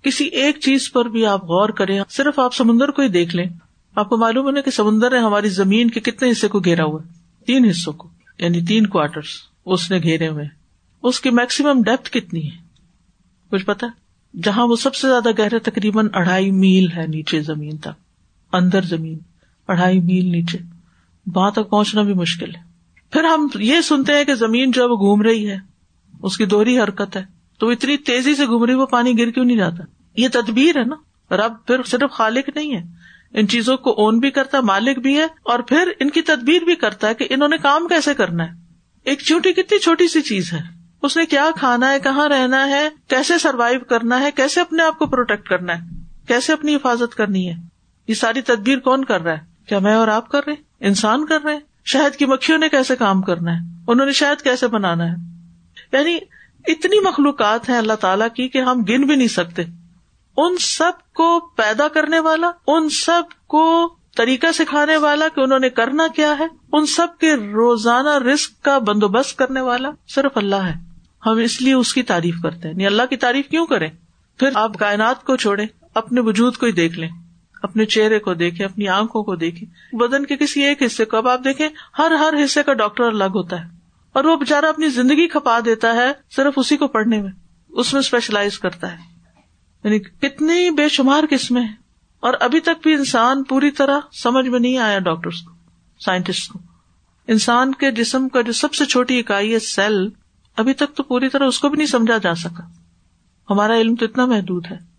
[0.02, 3.46] کسی ایک چیز پر بھی آپ غور کریں، صرف آپ سمندر کو ہی دیکھ لیں۔
[3.96, 7.00] آپ کو معلوم ہے کہ سمندر نے ہماری زمین کے کتنے حصے کو گھیرا ہوا
[7.46, 8.08] تین حصوں کو
[8.38, 9.20] یعنی تین کوارٹر
[9.66, 10.44] اس نے گھیرے ہوئے
[11.02, 12.56] اس کی میکسیمم ڈیپتھ کتنی ہے؟
[13.50, 13.86] کچھ پتا
[14.42, 17.88] جہاں وہ سب سے زیادہ گہرے، تقریباً اڑھائی میل ہے نیچے زمین تک۔
[18.52, 19.18] اندر زمین،
[19.68, 20.58] اڑھائی میل نیچے۔
[21.34, 22.60] وہاں تک پہنچنا بھی مشکل ہے۔
[23.10, 25.56] پھر ہم یہ سنتے ہیں کہ زمین جو ہے وہ گھوم رہی ہے۔
[26.22, 29.44] اس کی دوہری حرکت ہے۔ تو اتنی تیزی سے گھوم رہی وہ پانی گر کیوں
[29.44, 29.85] نہیں جاتا؟
[30.16, 30.96] یہ تدبیر ہے نا۔
[31.37, 32.83] رب پھر صرف خالق نہیں ہے۔
[33.33, 36.62] ان چیزوں کو اون بھی کرتا ہے، مالک بھی ہے، اور پھر ان کی تدبیر
[36.62, 38.51] بھی کرتا ہے کہ انہوں نے کام کیسے کرنا ہے۔
[39.05, 40.59] ایک چوٹی کتنی چھوٹی سی چیز ہے۔
[41.03, 44.99] اس نے کیا کھانا ہے، کہاں رہنا ہے، کیسے سروائو کرنا ہے، کیسے اپنے آپ
[44.99, 45.88] کو پروٹیکٹ کرنا ہے،
[46.29, 47.55] کیسے اپنی حفاظت کرنی ہے۔
[48.09, 51.42] یہ ساری تدبیر کون کر رہا ہے؟ کیا میں اور آپ کر رہے انسان کر
[51.44, 55.05] رہے ہیں؟ شہد کی مکھیوں نے کیسے کام کرنا ہے؟ انہوں نے شہد کیسے بنانا
[55.12, 55.14] ہے؟
[55.92, 56.18] یعنی
[56.66, 59.62] اتنی مخلوقات ہیں اللہ تعالیٰ کی کہ ہم گن بھی نہیں سکتے۔
[60.37, 65.70] ان سب کو پیدا کرنے والا، ان سب کو طریقہ سکھانے والا کہ انہوں نے
[65.70, 70.75] کرنا کیا ہے، ان سب کے روزانہ رسک کا بندوبست کرنے والا صرف اللہ ہے۔
[71.27, 73.90] ہم اس لیے اس کی تعریف کرتے ہیں۔ یعنی اللہ کی تعریف کیوں کریں؟
[74.38, 77.09] پھر آپ کائنات کو چھوڑے اپنے وجود کو ہی دیکھ لیں،
[77.62, 81.29] اپنے چہرے کو دیکھیں، اپنی آنکھوں کو دیکھیں۔ بدن کے کسی ایک حصے کو اب
[81.29, 81.68] آپ دیکھیں،
[81.99, 83.80] ہر ہر حصے کا ڈاکٹر الگ ہوتا ہے۔
[84.12, 87.31] اور وہ بےچارا اپنی زندگی کھپا دیتا ہے صرف اسی کو پڑھنے میں۔
[87.68, 88.96] اس میں اسپیشلائز کرتا ہے۔
[89.85, 91.75] یعنی کتنی بے شمار قسمیں ہیں۔
[92.20, 95.55] اور ابھی تک بھی انسان پوری طرح سمجھ میں نہیں آیا ڈاکٹرس کو،
[96.01, 96.59] سائنٹسٹ کو۔
[97.29, 100.09] انسان کے جسم کا جو سب سے چھوٹی اکائی ہے سیل،
[100.57, 102.68] ابھی تک تو پوری طرح اس کو بھی نہیں سمجھا جا سکا۔
[103.51, 104.90] ہمارا علم تو اتنا محدود ہے۔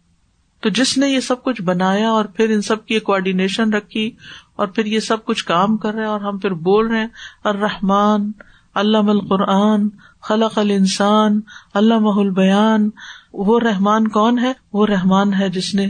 [0.62, 4.12] تو جس نے یہ سب کچھ بنایا اور پھر ان سب کی کوآڈینیشن رکھی
[4.56, 7.08] اور پھر یہ سب کچھ کام کر رہے اور ہم پھر بول رہے ہیں
[7.44, 8.32] الرحمان
[8.76, 9.90] علام القرآن،
[10.22, 11.40] خلق الانسان
[11.74, 12.90] علامہ البیان،
[13.34, 15.88] وہ رحمان کون ہے؟ وہ رحمان ہے جس نے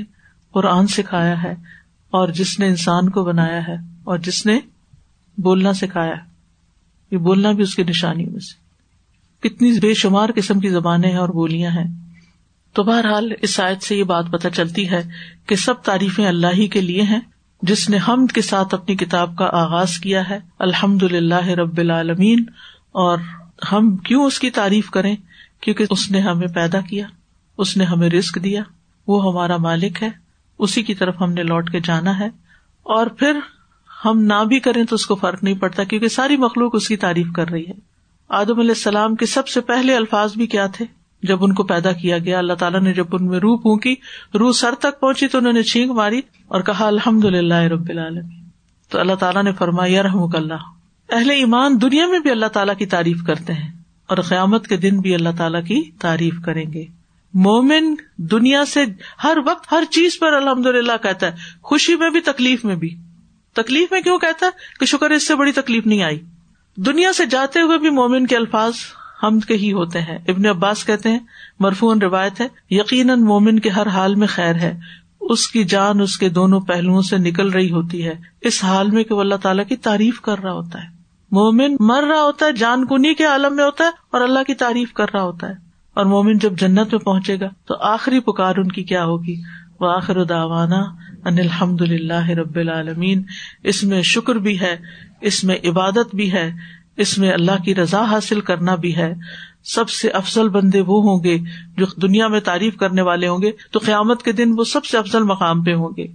[0.52, 1.56] قرآن سکھایا ہے
[2.12, 4.60] اور جس نے انسان کو بنایا ہے اور جس نے
[5.38, 6.32] بولنا سکھایا ہے۔
[7.12, 8.62] یہ بولنا بھی اس کی نشانیوں میں سے۔
[9.50, 11.94] کتنی بے شمار قسم کی زبانیں اور بولیاں ہیں۔
[12.74, 15.10] تو بہرحال اس آیت سے یہ بات پتہ چلتی ہے
[15.46, 17.20] کہ سب تعریفیں اللہ ہی کے لیے ہیں۔
[17.62, 22.44] جس نے حمد کے ساتھ اپنی کتاب کا آغاز کیا ہے الحمد للہ رب العالمین
[22.92, 23.18] اور
[23.72, 25.16] ہم کیوں اس کی تعریف کریں؟
[25.62, 27.08] کیونکہ اس نے ہمیں پیدا کیا،
[27.58, 28.62] اس نے ہمیں رسک دیا،
[29.08, 30.10] وہ ہمارا مالک ہے،
[30.60, 32.28] اسی کی طرف ہم نے لوٹ کے جانا ہے۔
[32.84, 33.40] اور پھر
[34.06, 36.98] ہم نہ بھی کریں تو اس کو فرق نہیں پڑتا، کیونکہ ساری مخلوق اس کی
[36.98, 37.74] تعریف کر رہی ہے۔
[38.30, 40.86] آدم علیہ السلام کے سب سے پہلے الفاظ بھی کیا تھے؟
[41.24, 43.96] جب ان کو پیدا کیا گیا، اللہ تعالیٰ نے جب ان میں روح پونکی
[44.40, 48.28] روح سر تک پہنچی تو انہوں نے چھینک ماری اور کہا الحمد للہ رب العالم
[48.90, 50.81] تو اللہ تعالیٰ نے فرمایا رحم اللہ۔
[51.12, 53.72] اہل ایمان دنیا میں بھی اللہ تعالیٰ کی تعریف کرتے ہیں
[54.08, 56.86] اور قیامت کے دن بھی اللہ تعالیٰ کی تعریف کریں گے۔
[57.34, 58.86] مومن دنیا سے
[59.24, 61.32] ہر وقت ہر چیز پر الحمد للہ کہتا ہے،
[61.64, 62.96] خوشی میں بھی، تکلیف میں بھی۔
[63.54, 66.20] تکلیف میں کیوں کہتا ہے؟ کہ شکر اس سے بڑی تکلیف نہیں آئی۔
[66.78, 68.74] دنیا سے جاتے ہوئے بھی مومن کے الفاظ
[69.24, 71.20] ہم کے ہی ہوتے ہیں۔ ابن عباس کہتے ہیں
[71.60, 74.80] مرفون روایت ہے، یقیناً مومن کے ہر حال میں خیر ہے۔
[75.22, 79.04] اس کی جان، اس کے دونوں پہلوؤں سے نکل رہی ہوتی ہے۔ اس حال میں
[79.04, 81.01] کہ وہ اللہ تعالیٰ کی تعریف کر رہا ہوتا ہے۔
[81.32, 84.54] مومن مر رہا ہوتا ہے، جان کنی کے عالم میں ہوتا ہے اور اللہ کی
[84.54, 85.54] تعریف کر رہا ہوتا ہے۔
[85.94, 89.36] اور مومن جب جنت میں پہنچے گا تو آخری پکار ان کی کیا ہوگی؟
[89.80, 90.80] وہ آخر داوانا
[91.26, 93.24] ان الحمد للہ رب العالمین۔
[93.64, 94.78] اس میں شکر بھی ہے،
[95.22, 96.52] اس میں عبادت بھی ہے،
[96.98, 99.14] اس میں اللہ کی رضا حاصل کرنا بھی ہے۔
[99.64, 101.38] سب سے افضل بندے وہ ہوں گے
[101.78, 104.98] جو دنیا میں تعریف کرنے والے ہوں گے، تو قیامت کے دن وہ سب سے
[104.98, 106.08] افضل مقام پہ ہوں گے۔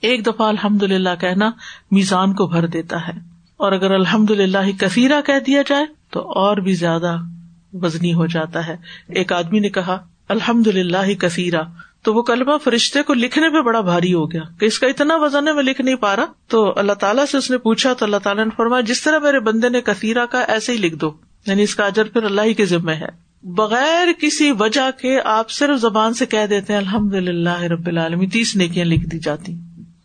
[0.00, 1.50] ایک دفعہ الحمد للہ کہنا
[1.90, 3.33] میزان کو بھر دیتا ہے۔
[3.64, 7.16] اور اگر الحمد للہ کثیرہ کہہ دیا جائے تو اور بھی زیادہ
[7.72, 8.76] وزنی ہو جاتا ہے۔
[9.08, 11.62] ایک آدمی نے کہا الحمد للہ کثیرہ۔
[12.02, 15.16] تو وہ کلمہ فرشتے کو لکھنے پہ بڑا بھاری ہو گیا کہ اس کا اتنا
[15.16, 18.04] وزن ہے، میں لکھ نہیں پا رہا۔ تو اللہ تعالیٰ سے اس نے پوچھا، تو
[18.04, 21.12] اللہ تعالیٰ نے فرمایا، جس طرح میرے بندے نے کثیرہ کا ایسے ہی لکھ دو۔
[21.46, 23.08] یعنی اس کا اجر پھر اللہ ہی کے ذمے ہے۔
[23.42, 28.26] بغیر کسی وجہ کے آپ صرف زبان سے کہہ دیتے ہیں الحمد للہ رب العالمی
[28.26, 29.54] تیس نیکیاں لکھ دی جاتی۔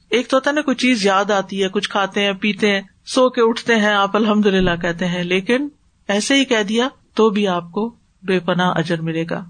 [0.09, 2.81] ایک تو ہوتا ہے نا، کوئی چیز یاد آتی ہے، کچھ کھاتے ہیں، پیتے ہیں
[3.15, 5.67] سو کے اٹھتے ہیں، آپ الحمد للہ کہتے ہیں، لیکن
[6.07, 9.43] ایسے ہی کہہ دیا تو بھی آپ کو بے پناہ اجر ملے گا۔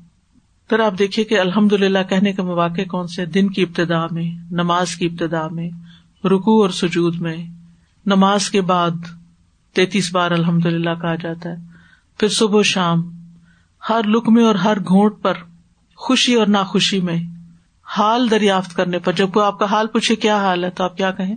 [0.69, 4.31] پھر آپ دیکھیے کہ الحمد للہ کہنے کے مواقع کون سے؟ دن کی ابتدا میں،
[4.51, 5.69] نماز کی ابتدا میں
[6.27, 7.37] رکو اور سجود میں۔
[8.05, 8.91] نماز کے بعد
[9.73, 11.55] تینتیس بار الحمد للہ کہا جاتا ہے۔
[12.19, 13.11] پھر صبح شام،
[13.89, 15.33] ہر لک میں اور ہر گھونٹ پر
[15.95, 17.23] خوشی اور ناخوشی میں
[17.83, 20.97] حال دریافت کرنے پر۔ جب کوئی آپ کا حال پوچھے، کیا حال ہے؟ تو آپ
[20.97, 21.35] کیا کہیں؟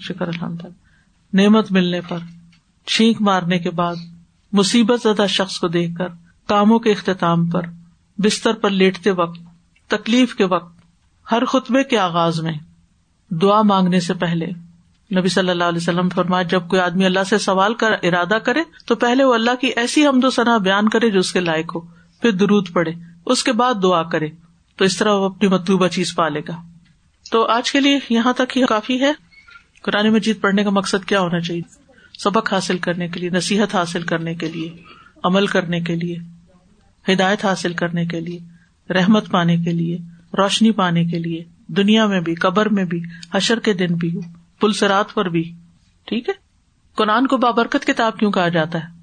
[0.00, 0.85] شکر الحمد للہ
[1.32, 2.18] نعمت ملنے پر،
[2.86, 3.96] چھینک مارنے کے بعد،
[4.52, 6.08] مصیبت زدہ شخص کو دیکھ کر،
[6.46, 7.62] کاموں کے اختتام پر،
[8.18, 9.38] بستر پر لیٹتے وقت،
[9.86, 10.76] تکلیف کے وقت،
[11.32, 12.52] ہر خطبے کے آغاز میں۔
[13.30, 14.46] دعا مانگنے سے پہلے،
[15.18, 18.60] نبی صلی اللہ علیہ وسلم فرمایا جب کوئی آدمی اللہ سے سوال کر، ارادہ کرے،
[18.86, 21.76] تو پہلے وہ اللہ کی ایسی حمد و ثنا بیان کرے جو اس کے لائق
[21.76, 21.80] ہو،
[22.22, 22.92] پھر درود پڑے
[23.26, 24.28] اس کے بعد دعا کرے،
[24.76, 26.62] تو اس طرح وہ اپنی مطلوبہ چیز پالے گا۔
[27.30, 29.12] تو آج کے لیے یہاں تک ہی کافی ہے۔
[29.86, 31.62] قرآن مجید پڑھنے کا مقصد کیا ہونا چاہیے؟
[32.18, 34.68] سبق حاصل کرنے کے لیے، نصیحت حاصل کرنے کے لیے،
[35.24, 36.16] عمل کرنے کے لیے،
[37.12, 38.38] ہدایت حاصل کرنے کے لیے،
[38.92, 39.98] رحمت پانے کے لیے،
[40.38, 43.02] روشنی پانے کے لیے، دنیا میں بھی، قبر میں بھی،
[43.34, 44.18] حشر کے دن بھی
[44.60, 45.52] پلسرات پر بھی،
[46.06, 46.34] ٹھیک ہے؟
[46.94, 48.96] قرآن کو بابرکت کتاب کیوں کہا جاتا ہے؟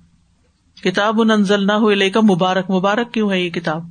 [0.90, 3.88] کتاب نہ ہوئے لے کر مبارک مبارک کیوں ہے یہ کتاب؟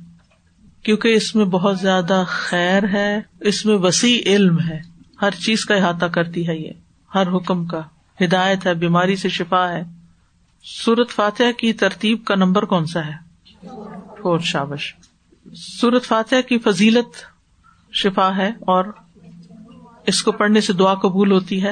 [0.83, 4.81] کیونکہ اس میں بہت زیادہ خیر ہے، اس میں وسیع علم ہے،
[5.21, 6.82] ہر چیز کا احاطہ کرتی ہے یہ۔
[7.15, 7.81] ہر حکم کا۔
[8.23, 9.83] ہدایت ہے، بیماری سے شفا ہے۔
[10.63, 13.11] سورت فاتح کی ترتیب کا نمبر کون سا ہے؟
[14.21, 14.95] فور، شابش۔
[15.55, 17.07] سورت فاتح کی فضیلت
[17.93, 18.85] شفا ہے اور
[20.07, 21.71] اس کو پڑھنے سے دعا قبول ہوتی ہے۔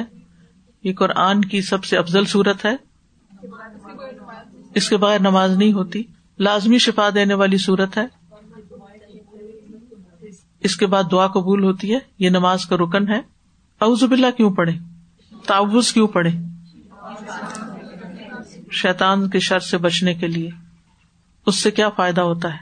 [0.84, 2.76] یہ قرآن کی سب سے افضل صورت ہے۔
[4.74, 6.02] اس کے بغیر نماز نہیں ہوتی۔
[6.38, 8.06] لازمی شفا دینے والی صورت ہے۔
[10.60, 13.18] اس کے بعد دعا قبول ہوتی ہے۔ یہ نماز کا رکن ہے۔
[13.80, 14.91] اعوذ باللہ کیوں پڑھے
[15.46, 16.30] تعوض کیوں پڑھے
[18.70, 20.50] شیطان کے شر سے بچنے کے لیے۔
[21.46, 22.58] اس سے کیا فائدہ ہوتا ہے؟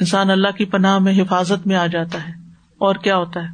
[0.00, 2.32] انسان اللہ کی پناہ میں حفاظت میں آ جاتا ہے۔
[2.78, 3.48] اور کیا ہوتا ہے؟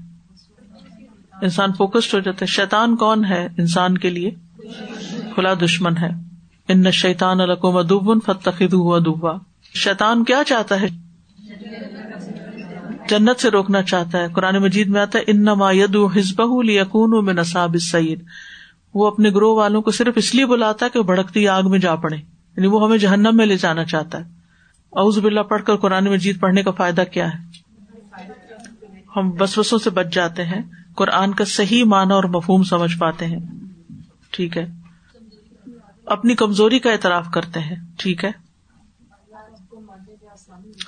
[1.43, 4.31] انسان فوکسڈ ہو جاتا ہے۔ شیطان کون ہے انسان کے لیے؟
[5.35, 6.09] کھلا دشمن ہے۔
[6.69, 9.33] ان شیطان القم ادوبن فتخد ہوا ادوبا
[9.75, 10.87] شیطان کیا چاہتا ہے؟
[13.09, 17.25] جنت سے روکنا چاہتا ہے۔ قرآن مجید میں آتا ہے ان نما ید حزب یقون
[17.25, 18.25] میں نصاب سعید
[18.95, 21.95] وہ اپنے گروہ والوں کو صرف اس لیے بلاتا ہے کہ بھڑکتی آگ میں جا
[21.95, 24.25] پڑے۔ یعنی وہ ہمیں جہنم میں لے جانا چاہتا ہے۔
[24.91, 27.39] اوز بلّہ پڑھ کر قرآن مجید پڑھنے کا فائدہ کیا ہے؟
[29.17, 30.63] ہم بس بسوں سے بچ جاتے ہیں۔
[30.97, 33.39] قرآن کا صحیح معنی اور مفہوم سمجھ پاتے ہیں۔
[34.31, 34.67] ٹھیک ہے۔
[36.07, 38.44] اپنی کمزوری کا اعتراف کرتے ہیں۔ ٹھیک ہے۔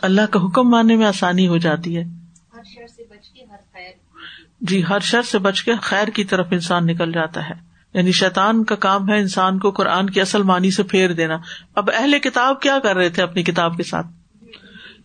[0.02, 2.04] اللہ کا حکم ماننے میں آسانی ہو جاتی ہے۔
[4.60, 7.54] جی ہر شر سے بچ کے خیر کی طرف انسان نکل جاتا ہے۔
[7.94, 11.38] یعنی شیطان کا کام ہے انسان کو قرآن کی اصل معنی سے پھیر دینا۔
[11.74, 14.06] اب اہل کتاب کیا کر رہے تھے اپنی کتاب کے ساتھ؟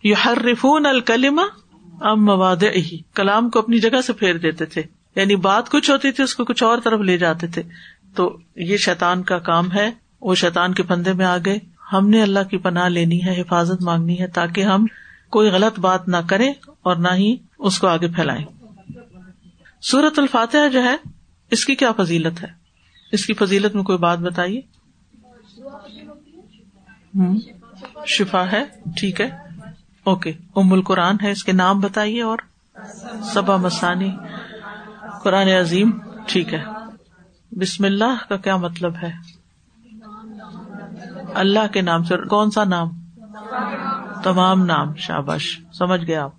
[0.02, 1.40] یہ ہر رفون الکلم
[2.00, 2.56] ام مواد
[3.14, 4.82] کلام کو اپنی جگہ سے پھیر دیتے تھے۔
[5.16, 7.62] یعنی بات کچھ ہوتی تھی اس کو کچھ اور طرف لے جاتے تھے۔
[8.16, 11.58] تو یہ شیطان کا کام ہے۔ وہ شیطان کے پندے میں آ گئے۔
[11.92, 14.86] ہم نے اللہ کی پناہ لینی ہے، حفاظت مانگنی ہے تاکہ ہم
[15.30, 16.52] کوئی غلط بات نہ کریں
[16.82, 18.44] اور نہ ہی اس کو آگے پھیلائیں۔
[19.82, 20.96] سورت الفاتحہ جو ہے،
[21.50, 22.48] اس کی کیا فضیلت ہے؟
[23.12, 24.60] اس کی فضیلت میں کوئی بات بتائیے؟
[28.06, 28.64] شفا ہے،
[28.96, 29.30] ٹھیک ہے۔
[30.04, 32.38] اوکے، ام القرآن ہے، اس کے نام بتائیے اور۔
[33.22, 34.10] صبا مسانی،
[35.22, 35.90] قرآن عظیم،
[36.26, 36.64] ٹھیک ہے۔
[37.50, 39.31] بسم اللہ کا کیا مطلب ہے؟
[41.34, 42.88] اللہ کے نام سے کون سا نام؟
[44.24, 46.32] تمام نام شابش سمجھ گیا آپ؟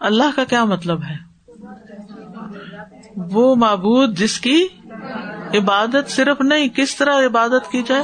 [0.00, 1.32] اللہ کا کیا مطلب ہے؟
[3.16, 4.66] وہ معبود جس کی
[5.54, 8.02] عبادت صرف نہیں، کس طرح عبادت کی جائے؟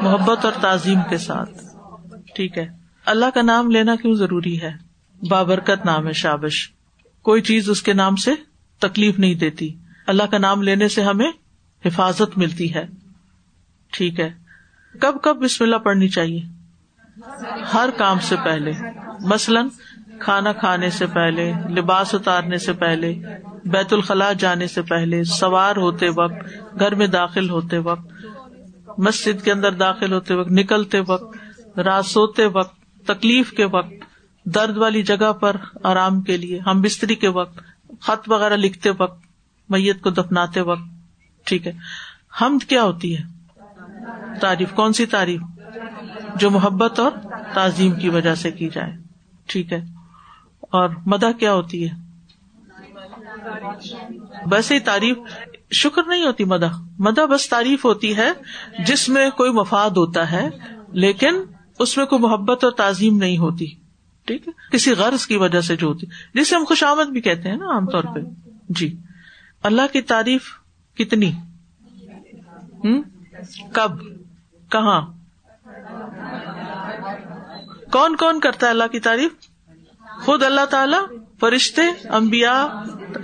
[0.00, 1.50] محبت اور تعظیم کے ساتھ۔
[2.34, 2.68] ٹھیک ہے۔
[3.06, 4.70] اللہ کا نام لینا کیوں ضروری ہے؟
[5.28, 6.72] بابرکت نام ہے شابش
[7.22, 8.30] کوئی چیز اس کے نام سے
[8.78, 9.74] تکلیف نہیں دیتی۔
[10.06, 11.30] اللہ کا نام لینے سے ہمیں
[11.84, 12.86] حفاظت ملتی ہے۔
[13.92, 14.47] ٹھیک ہے۔
[15.00, 16.40] کب کب بسم اللہ پڑھنی چاہیے؟
[17.74, 18.72] ہر کام سے پہلے۔
[19.20, 19.68] مثلاً
[20.20, 23.14] کھانا کھانے سے پہلے، لباس اتارنے سے پہلے،
[23.64, 26.44] بیت الخلاء جانے سے پہلے، سوار ہوتے وقت،
[26.80, 28.26] گھر میں داخل ہوتے وقت،
[28.98, 31.38] مسجد کے اندر داخل ہوتے وقت، نکلتے وقت،
[31.78, 33.92] رات سوتے وقت، تکلیف کے وقت،
[34.44, 37.60] درد والی جگہ پر آرام کے لیے، ہم بستری کے وقت،
[38.00, 39.20] خط وغیرہ لکھتے وقت،
[39.68, 40.84] میت کو دفناتے وقت،
[41.44, 41.72] ٹھیک ہے۔
[42.40, 43.37] حمد کیا ہوتی ہے؟
[44.40, 45.40] تعریف، کون سی تعریف؟
[46.36, 47.10] جو محبت اور
[47.54, 48.92] تعظیم کی وجہ سے کی جائے۔
[49.46, 49.84] ٹھیک ہے۔
[50.60, 52.08] اور مدح کیا ہوتی ہے؟
[54.50, 55.16] ویسے ہی تعریف،
[55.72, 58.28] شکر نہیں ہوتی مدح۔ مدح بس تعریف ہوتی ہے،
[58.86, 60.50] جس میں کوئی مفاد ہوتا ہے،
[60.92, 61.34] لیکن
[61.78, 63.66] اس میں کوئی محبت اور تعظیم نہیں ہوتی۔
[64.24, 67.48] ٹھیک ہے۔ کسی غرض کی وجہ سے جو ہوتی جسے ہم خوش آمد بھی کہتے
[67.48, 68.20] ہیں نا، عام طور پہ۔
[68.68, 68.96] جی۔
[69.62, 70.42] اللہ کی تعریف
[70.94, 71.32] کتنی؟
[72.84, 73.02] ہوں
[73.72, 73.92] کب؟
[74.70, 75.00] کہاں؟
[77.92, 79.32] کون کون کرتا ہے اللہ کی تعریف؟
[80.24, 82.62] خود اللہ تعالی، فرشتے امبیا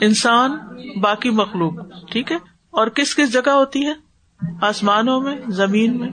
[0.00, 0.58] انسان،
[1.00, 1.74] باقی مخلوق،
[2.10, 2.36] ٹھیک ہے؟
[2.70, 3.92] اور کس کس جگہ ہوتی ہے؟
[4.62, 6.08] آسمانوں میں، زمین میں،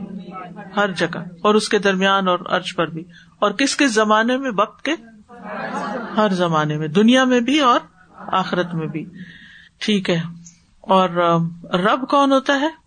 [0.75, 3.03] ہر جگہ، اور اس کے درمیان اور ارج پر بھی۔
[3.39, 4.91] اور کس کس زمانے میں؟ وقت کے
[6.17, 7.79] ہر زمانے میں، دنیا میں بھی اور
[8.17, 9.05] آخرت میں بھی۔
[9.77, 10.21] ٹھیک ہے۔
[10.81, 11.09] اور
[11.73, 12.81] رب کون ہوتا ہے؟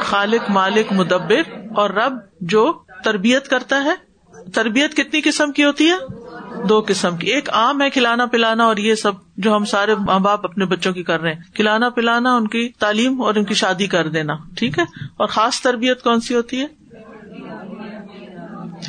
[0.00, 2.72] خالق، مالک، مدبر اور رب جو
[3.04, 4.06] تربیت کرتا ہے۔
[4.54, 6.26] تربیت کتنی قسم کی ہوتی ہے؟
[6.68, 10.18] دو قسم کی۔ ایک عام ہے کھلانا پلانا اور یہ سب جو ہم سارے ماں
[10.18, 13.54] باپ اپنے بچوں کی کر رہے ہیں۔ کھلانا پلانا، ان کی تعلیم اور ان کی
[13.54, 14.84] شادی کر دینا، ٹھیک ہے؟
[15.16, 16.66] اور خاص تربیت کون سی ہوتی ہے؟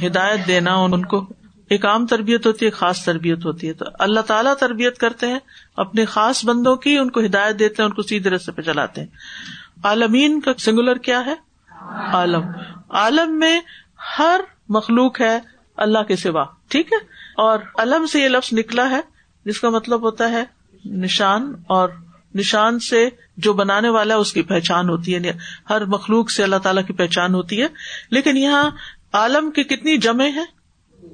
[0.08, 1.28] ہدایت دینا، ان کو
[1.70, 5.40] ایک عام تربیت ہوتی ہے خاص تربیت ہوتی ہے۔ تو اللہ تعالیٰ تربیت کرتے ہیں،
[5.78, 9.02] اپنے خاص بندوں کی ان کو ہدایت دیتے ہیں، ان کو سیدھے رستے پہ چلاتے
[9.02, 9.08] ہیں۔
[9.84, 11.34] عالمین کا سنگولر کیا ہے؟
[12.14, 12.42] عالم۔
[12.90, 13.60] عالم میں
[14.20, 15.40] ہر مخلوق ہے
[15.78, 16.98] اللہ کے سوا، ٹھیک ہے؟
[17.38, 19.00] اور علم سے یہ لفظ نکلا ہے،
[19.46, 20.44] جس کا مطلب ہوتا ہے
[20.86, 21.90] نشان، اور
[22.36, 25.30] نشان سے جو بنانے والا ہے اس کی پہچان ہوتی ہے یعنی
[25.70, 27.68] ہر مخلوق سے اللہ تعالیٰ کی پہچان ہوتی ہے۔
[28.10, 28.72] لیکن یہاں
[29.14, 30.44] عالم کی کتنی جمع ہے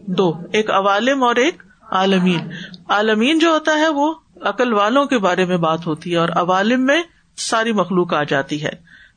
[0.07, 2.51] دو۔ ایک عوالم اور ایک عالمین۔
[2.89, 6.85] عالمین جو ہوتا ہے وہ عقل والوں کے بارے میں بات ہوتی ہے، اور عوالم
[6.85, 7.03] میں
[7.37, 8.71] ساری مخلوق آ جاتی ہے۔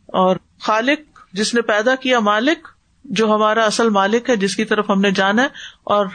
[0.07, 2.69] اور خالق، جس نے پیدا کیا مالک،
[3.05, 5.49] جو ہمارا اصل مالک ہے، جس کی طرف ہم نے جانا ہے،
[5.85, 6.07] اور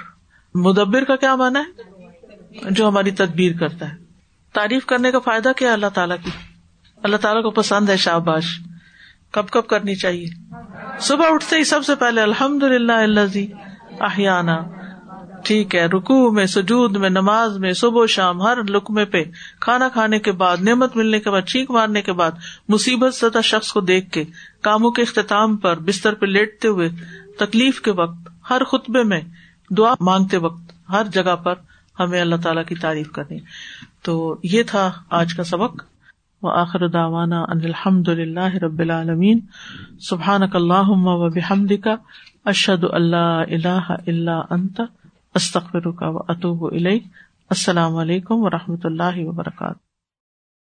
[0.56, 1.82] مدبر کا کیا مانا ہے؟
[2.72, 3.98] جو ہماری تدبیر کرتا ہے۔
[4.54, 6.32] تعریف کرنے کا فائدہ کیا اللہ تعالیٰ کی؟
[7.04, 8.60] اللہ تعالیٰ کو پسند ہے شاباش۔
[9.32, 10.28] کب کب کرنی چاہیے؟
[11.00, 13.38] صبح اٹھتے ہی سب سے پہلے الحمد للہ اللہ
[14.00, 14.52] احیانہ
[15.44, 19.24] ٹھیک ہے رکو میں، سجود میں، نماز میں، صبح و شام، ہر لکمے پہ
[19.60, 22.32] کھانا کھانے کے بعد، نعمت ملنے کے بعد، چھینک مارنے کے بعد،
[22.70, 24.24] مصیبت زدہ شخص کو دیکھ کے،
[24.62, 26.90] کاموں کے اختتام پر، بستر پہ لیٹتے ہوئے،
[27.40, 29.22] تکلیف کے وقت، ہر خطبے میں
[29.70, 31.54] دعا مانگتے وقت، ہر جگہ پر
[32.00, 33.40] ہمیں اللہ تعالیٰ کی تعریف کرنی
[34.02, 35.84] تو یہ تھا آج کا سبق۔
[36.42, 39.40] و آخر داوانا ان الحمد للہ رب العالمین۔
[40.00, 41.96] سبحان اللہ و بحمد کا
[42.46, 44.82] اشد اللہ اللہ اللہ انت۔
[45.36, 46.64] استخر کا و اطوب
[47.50, 49.91] السلام علیکم و رحمۃ اللہ وبرکاتہ.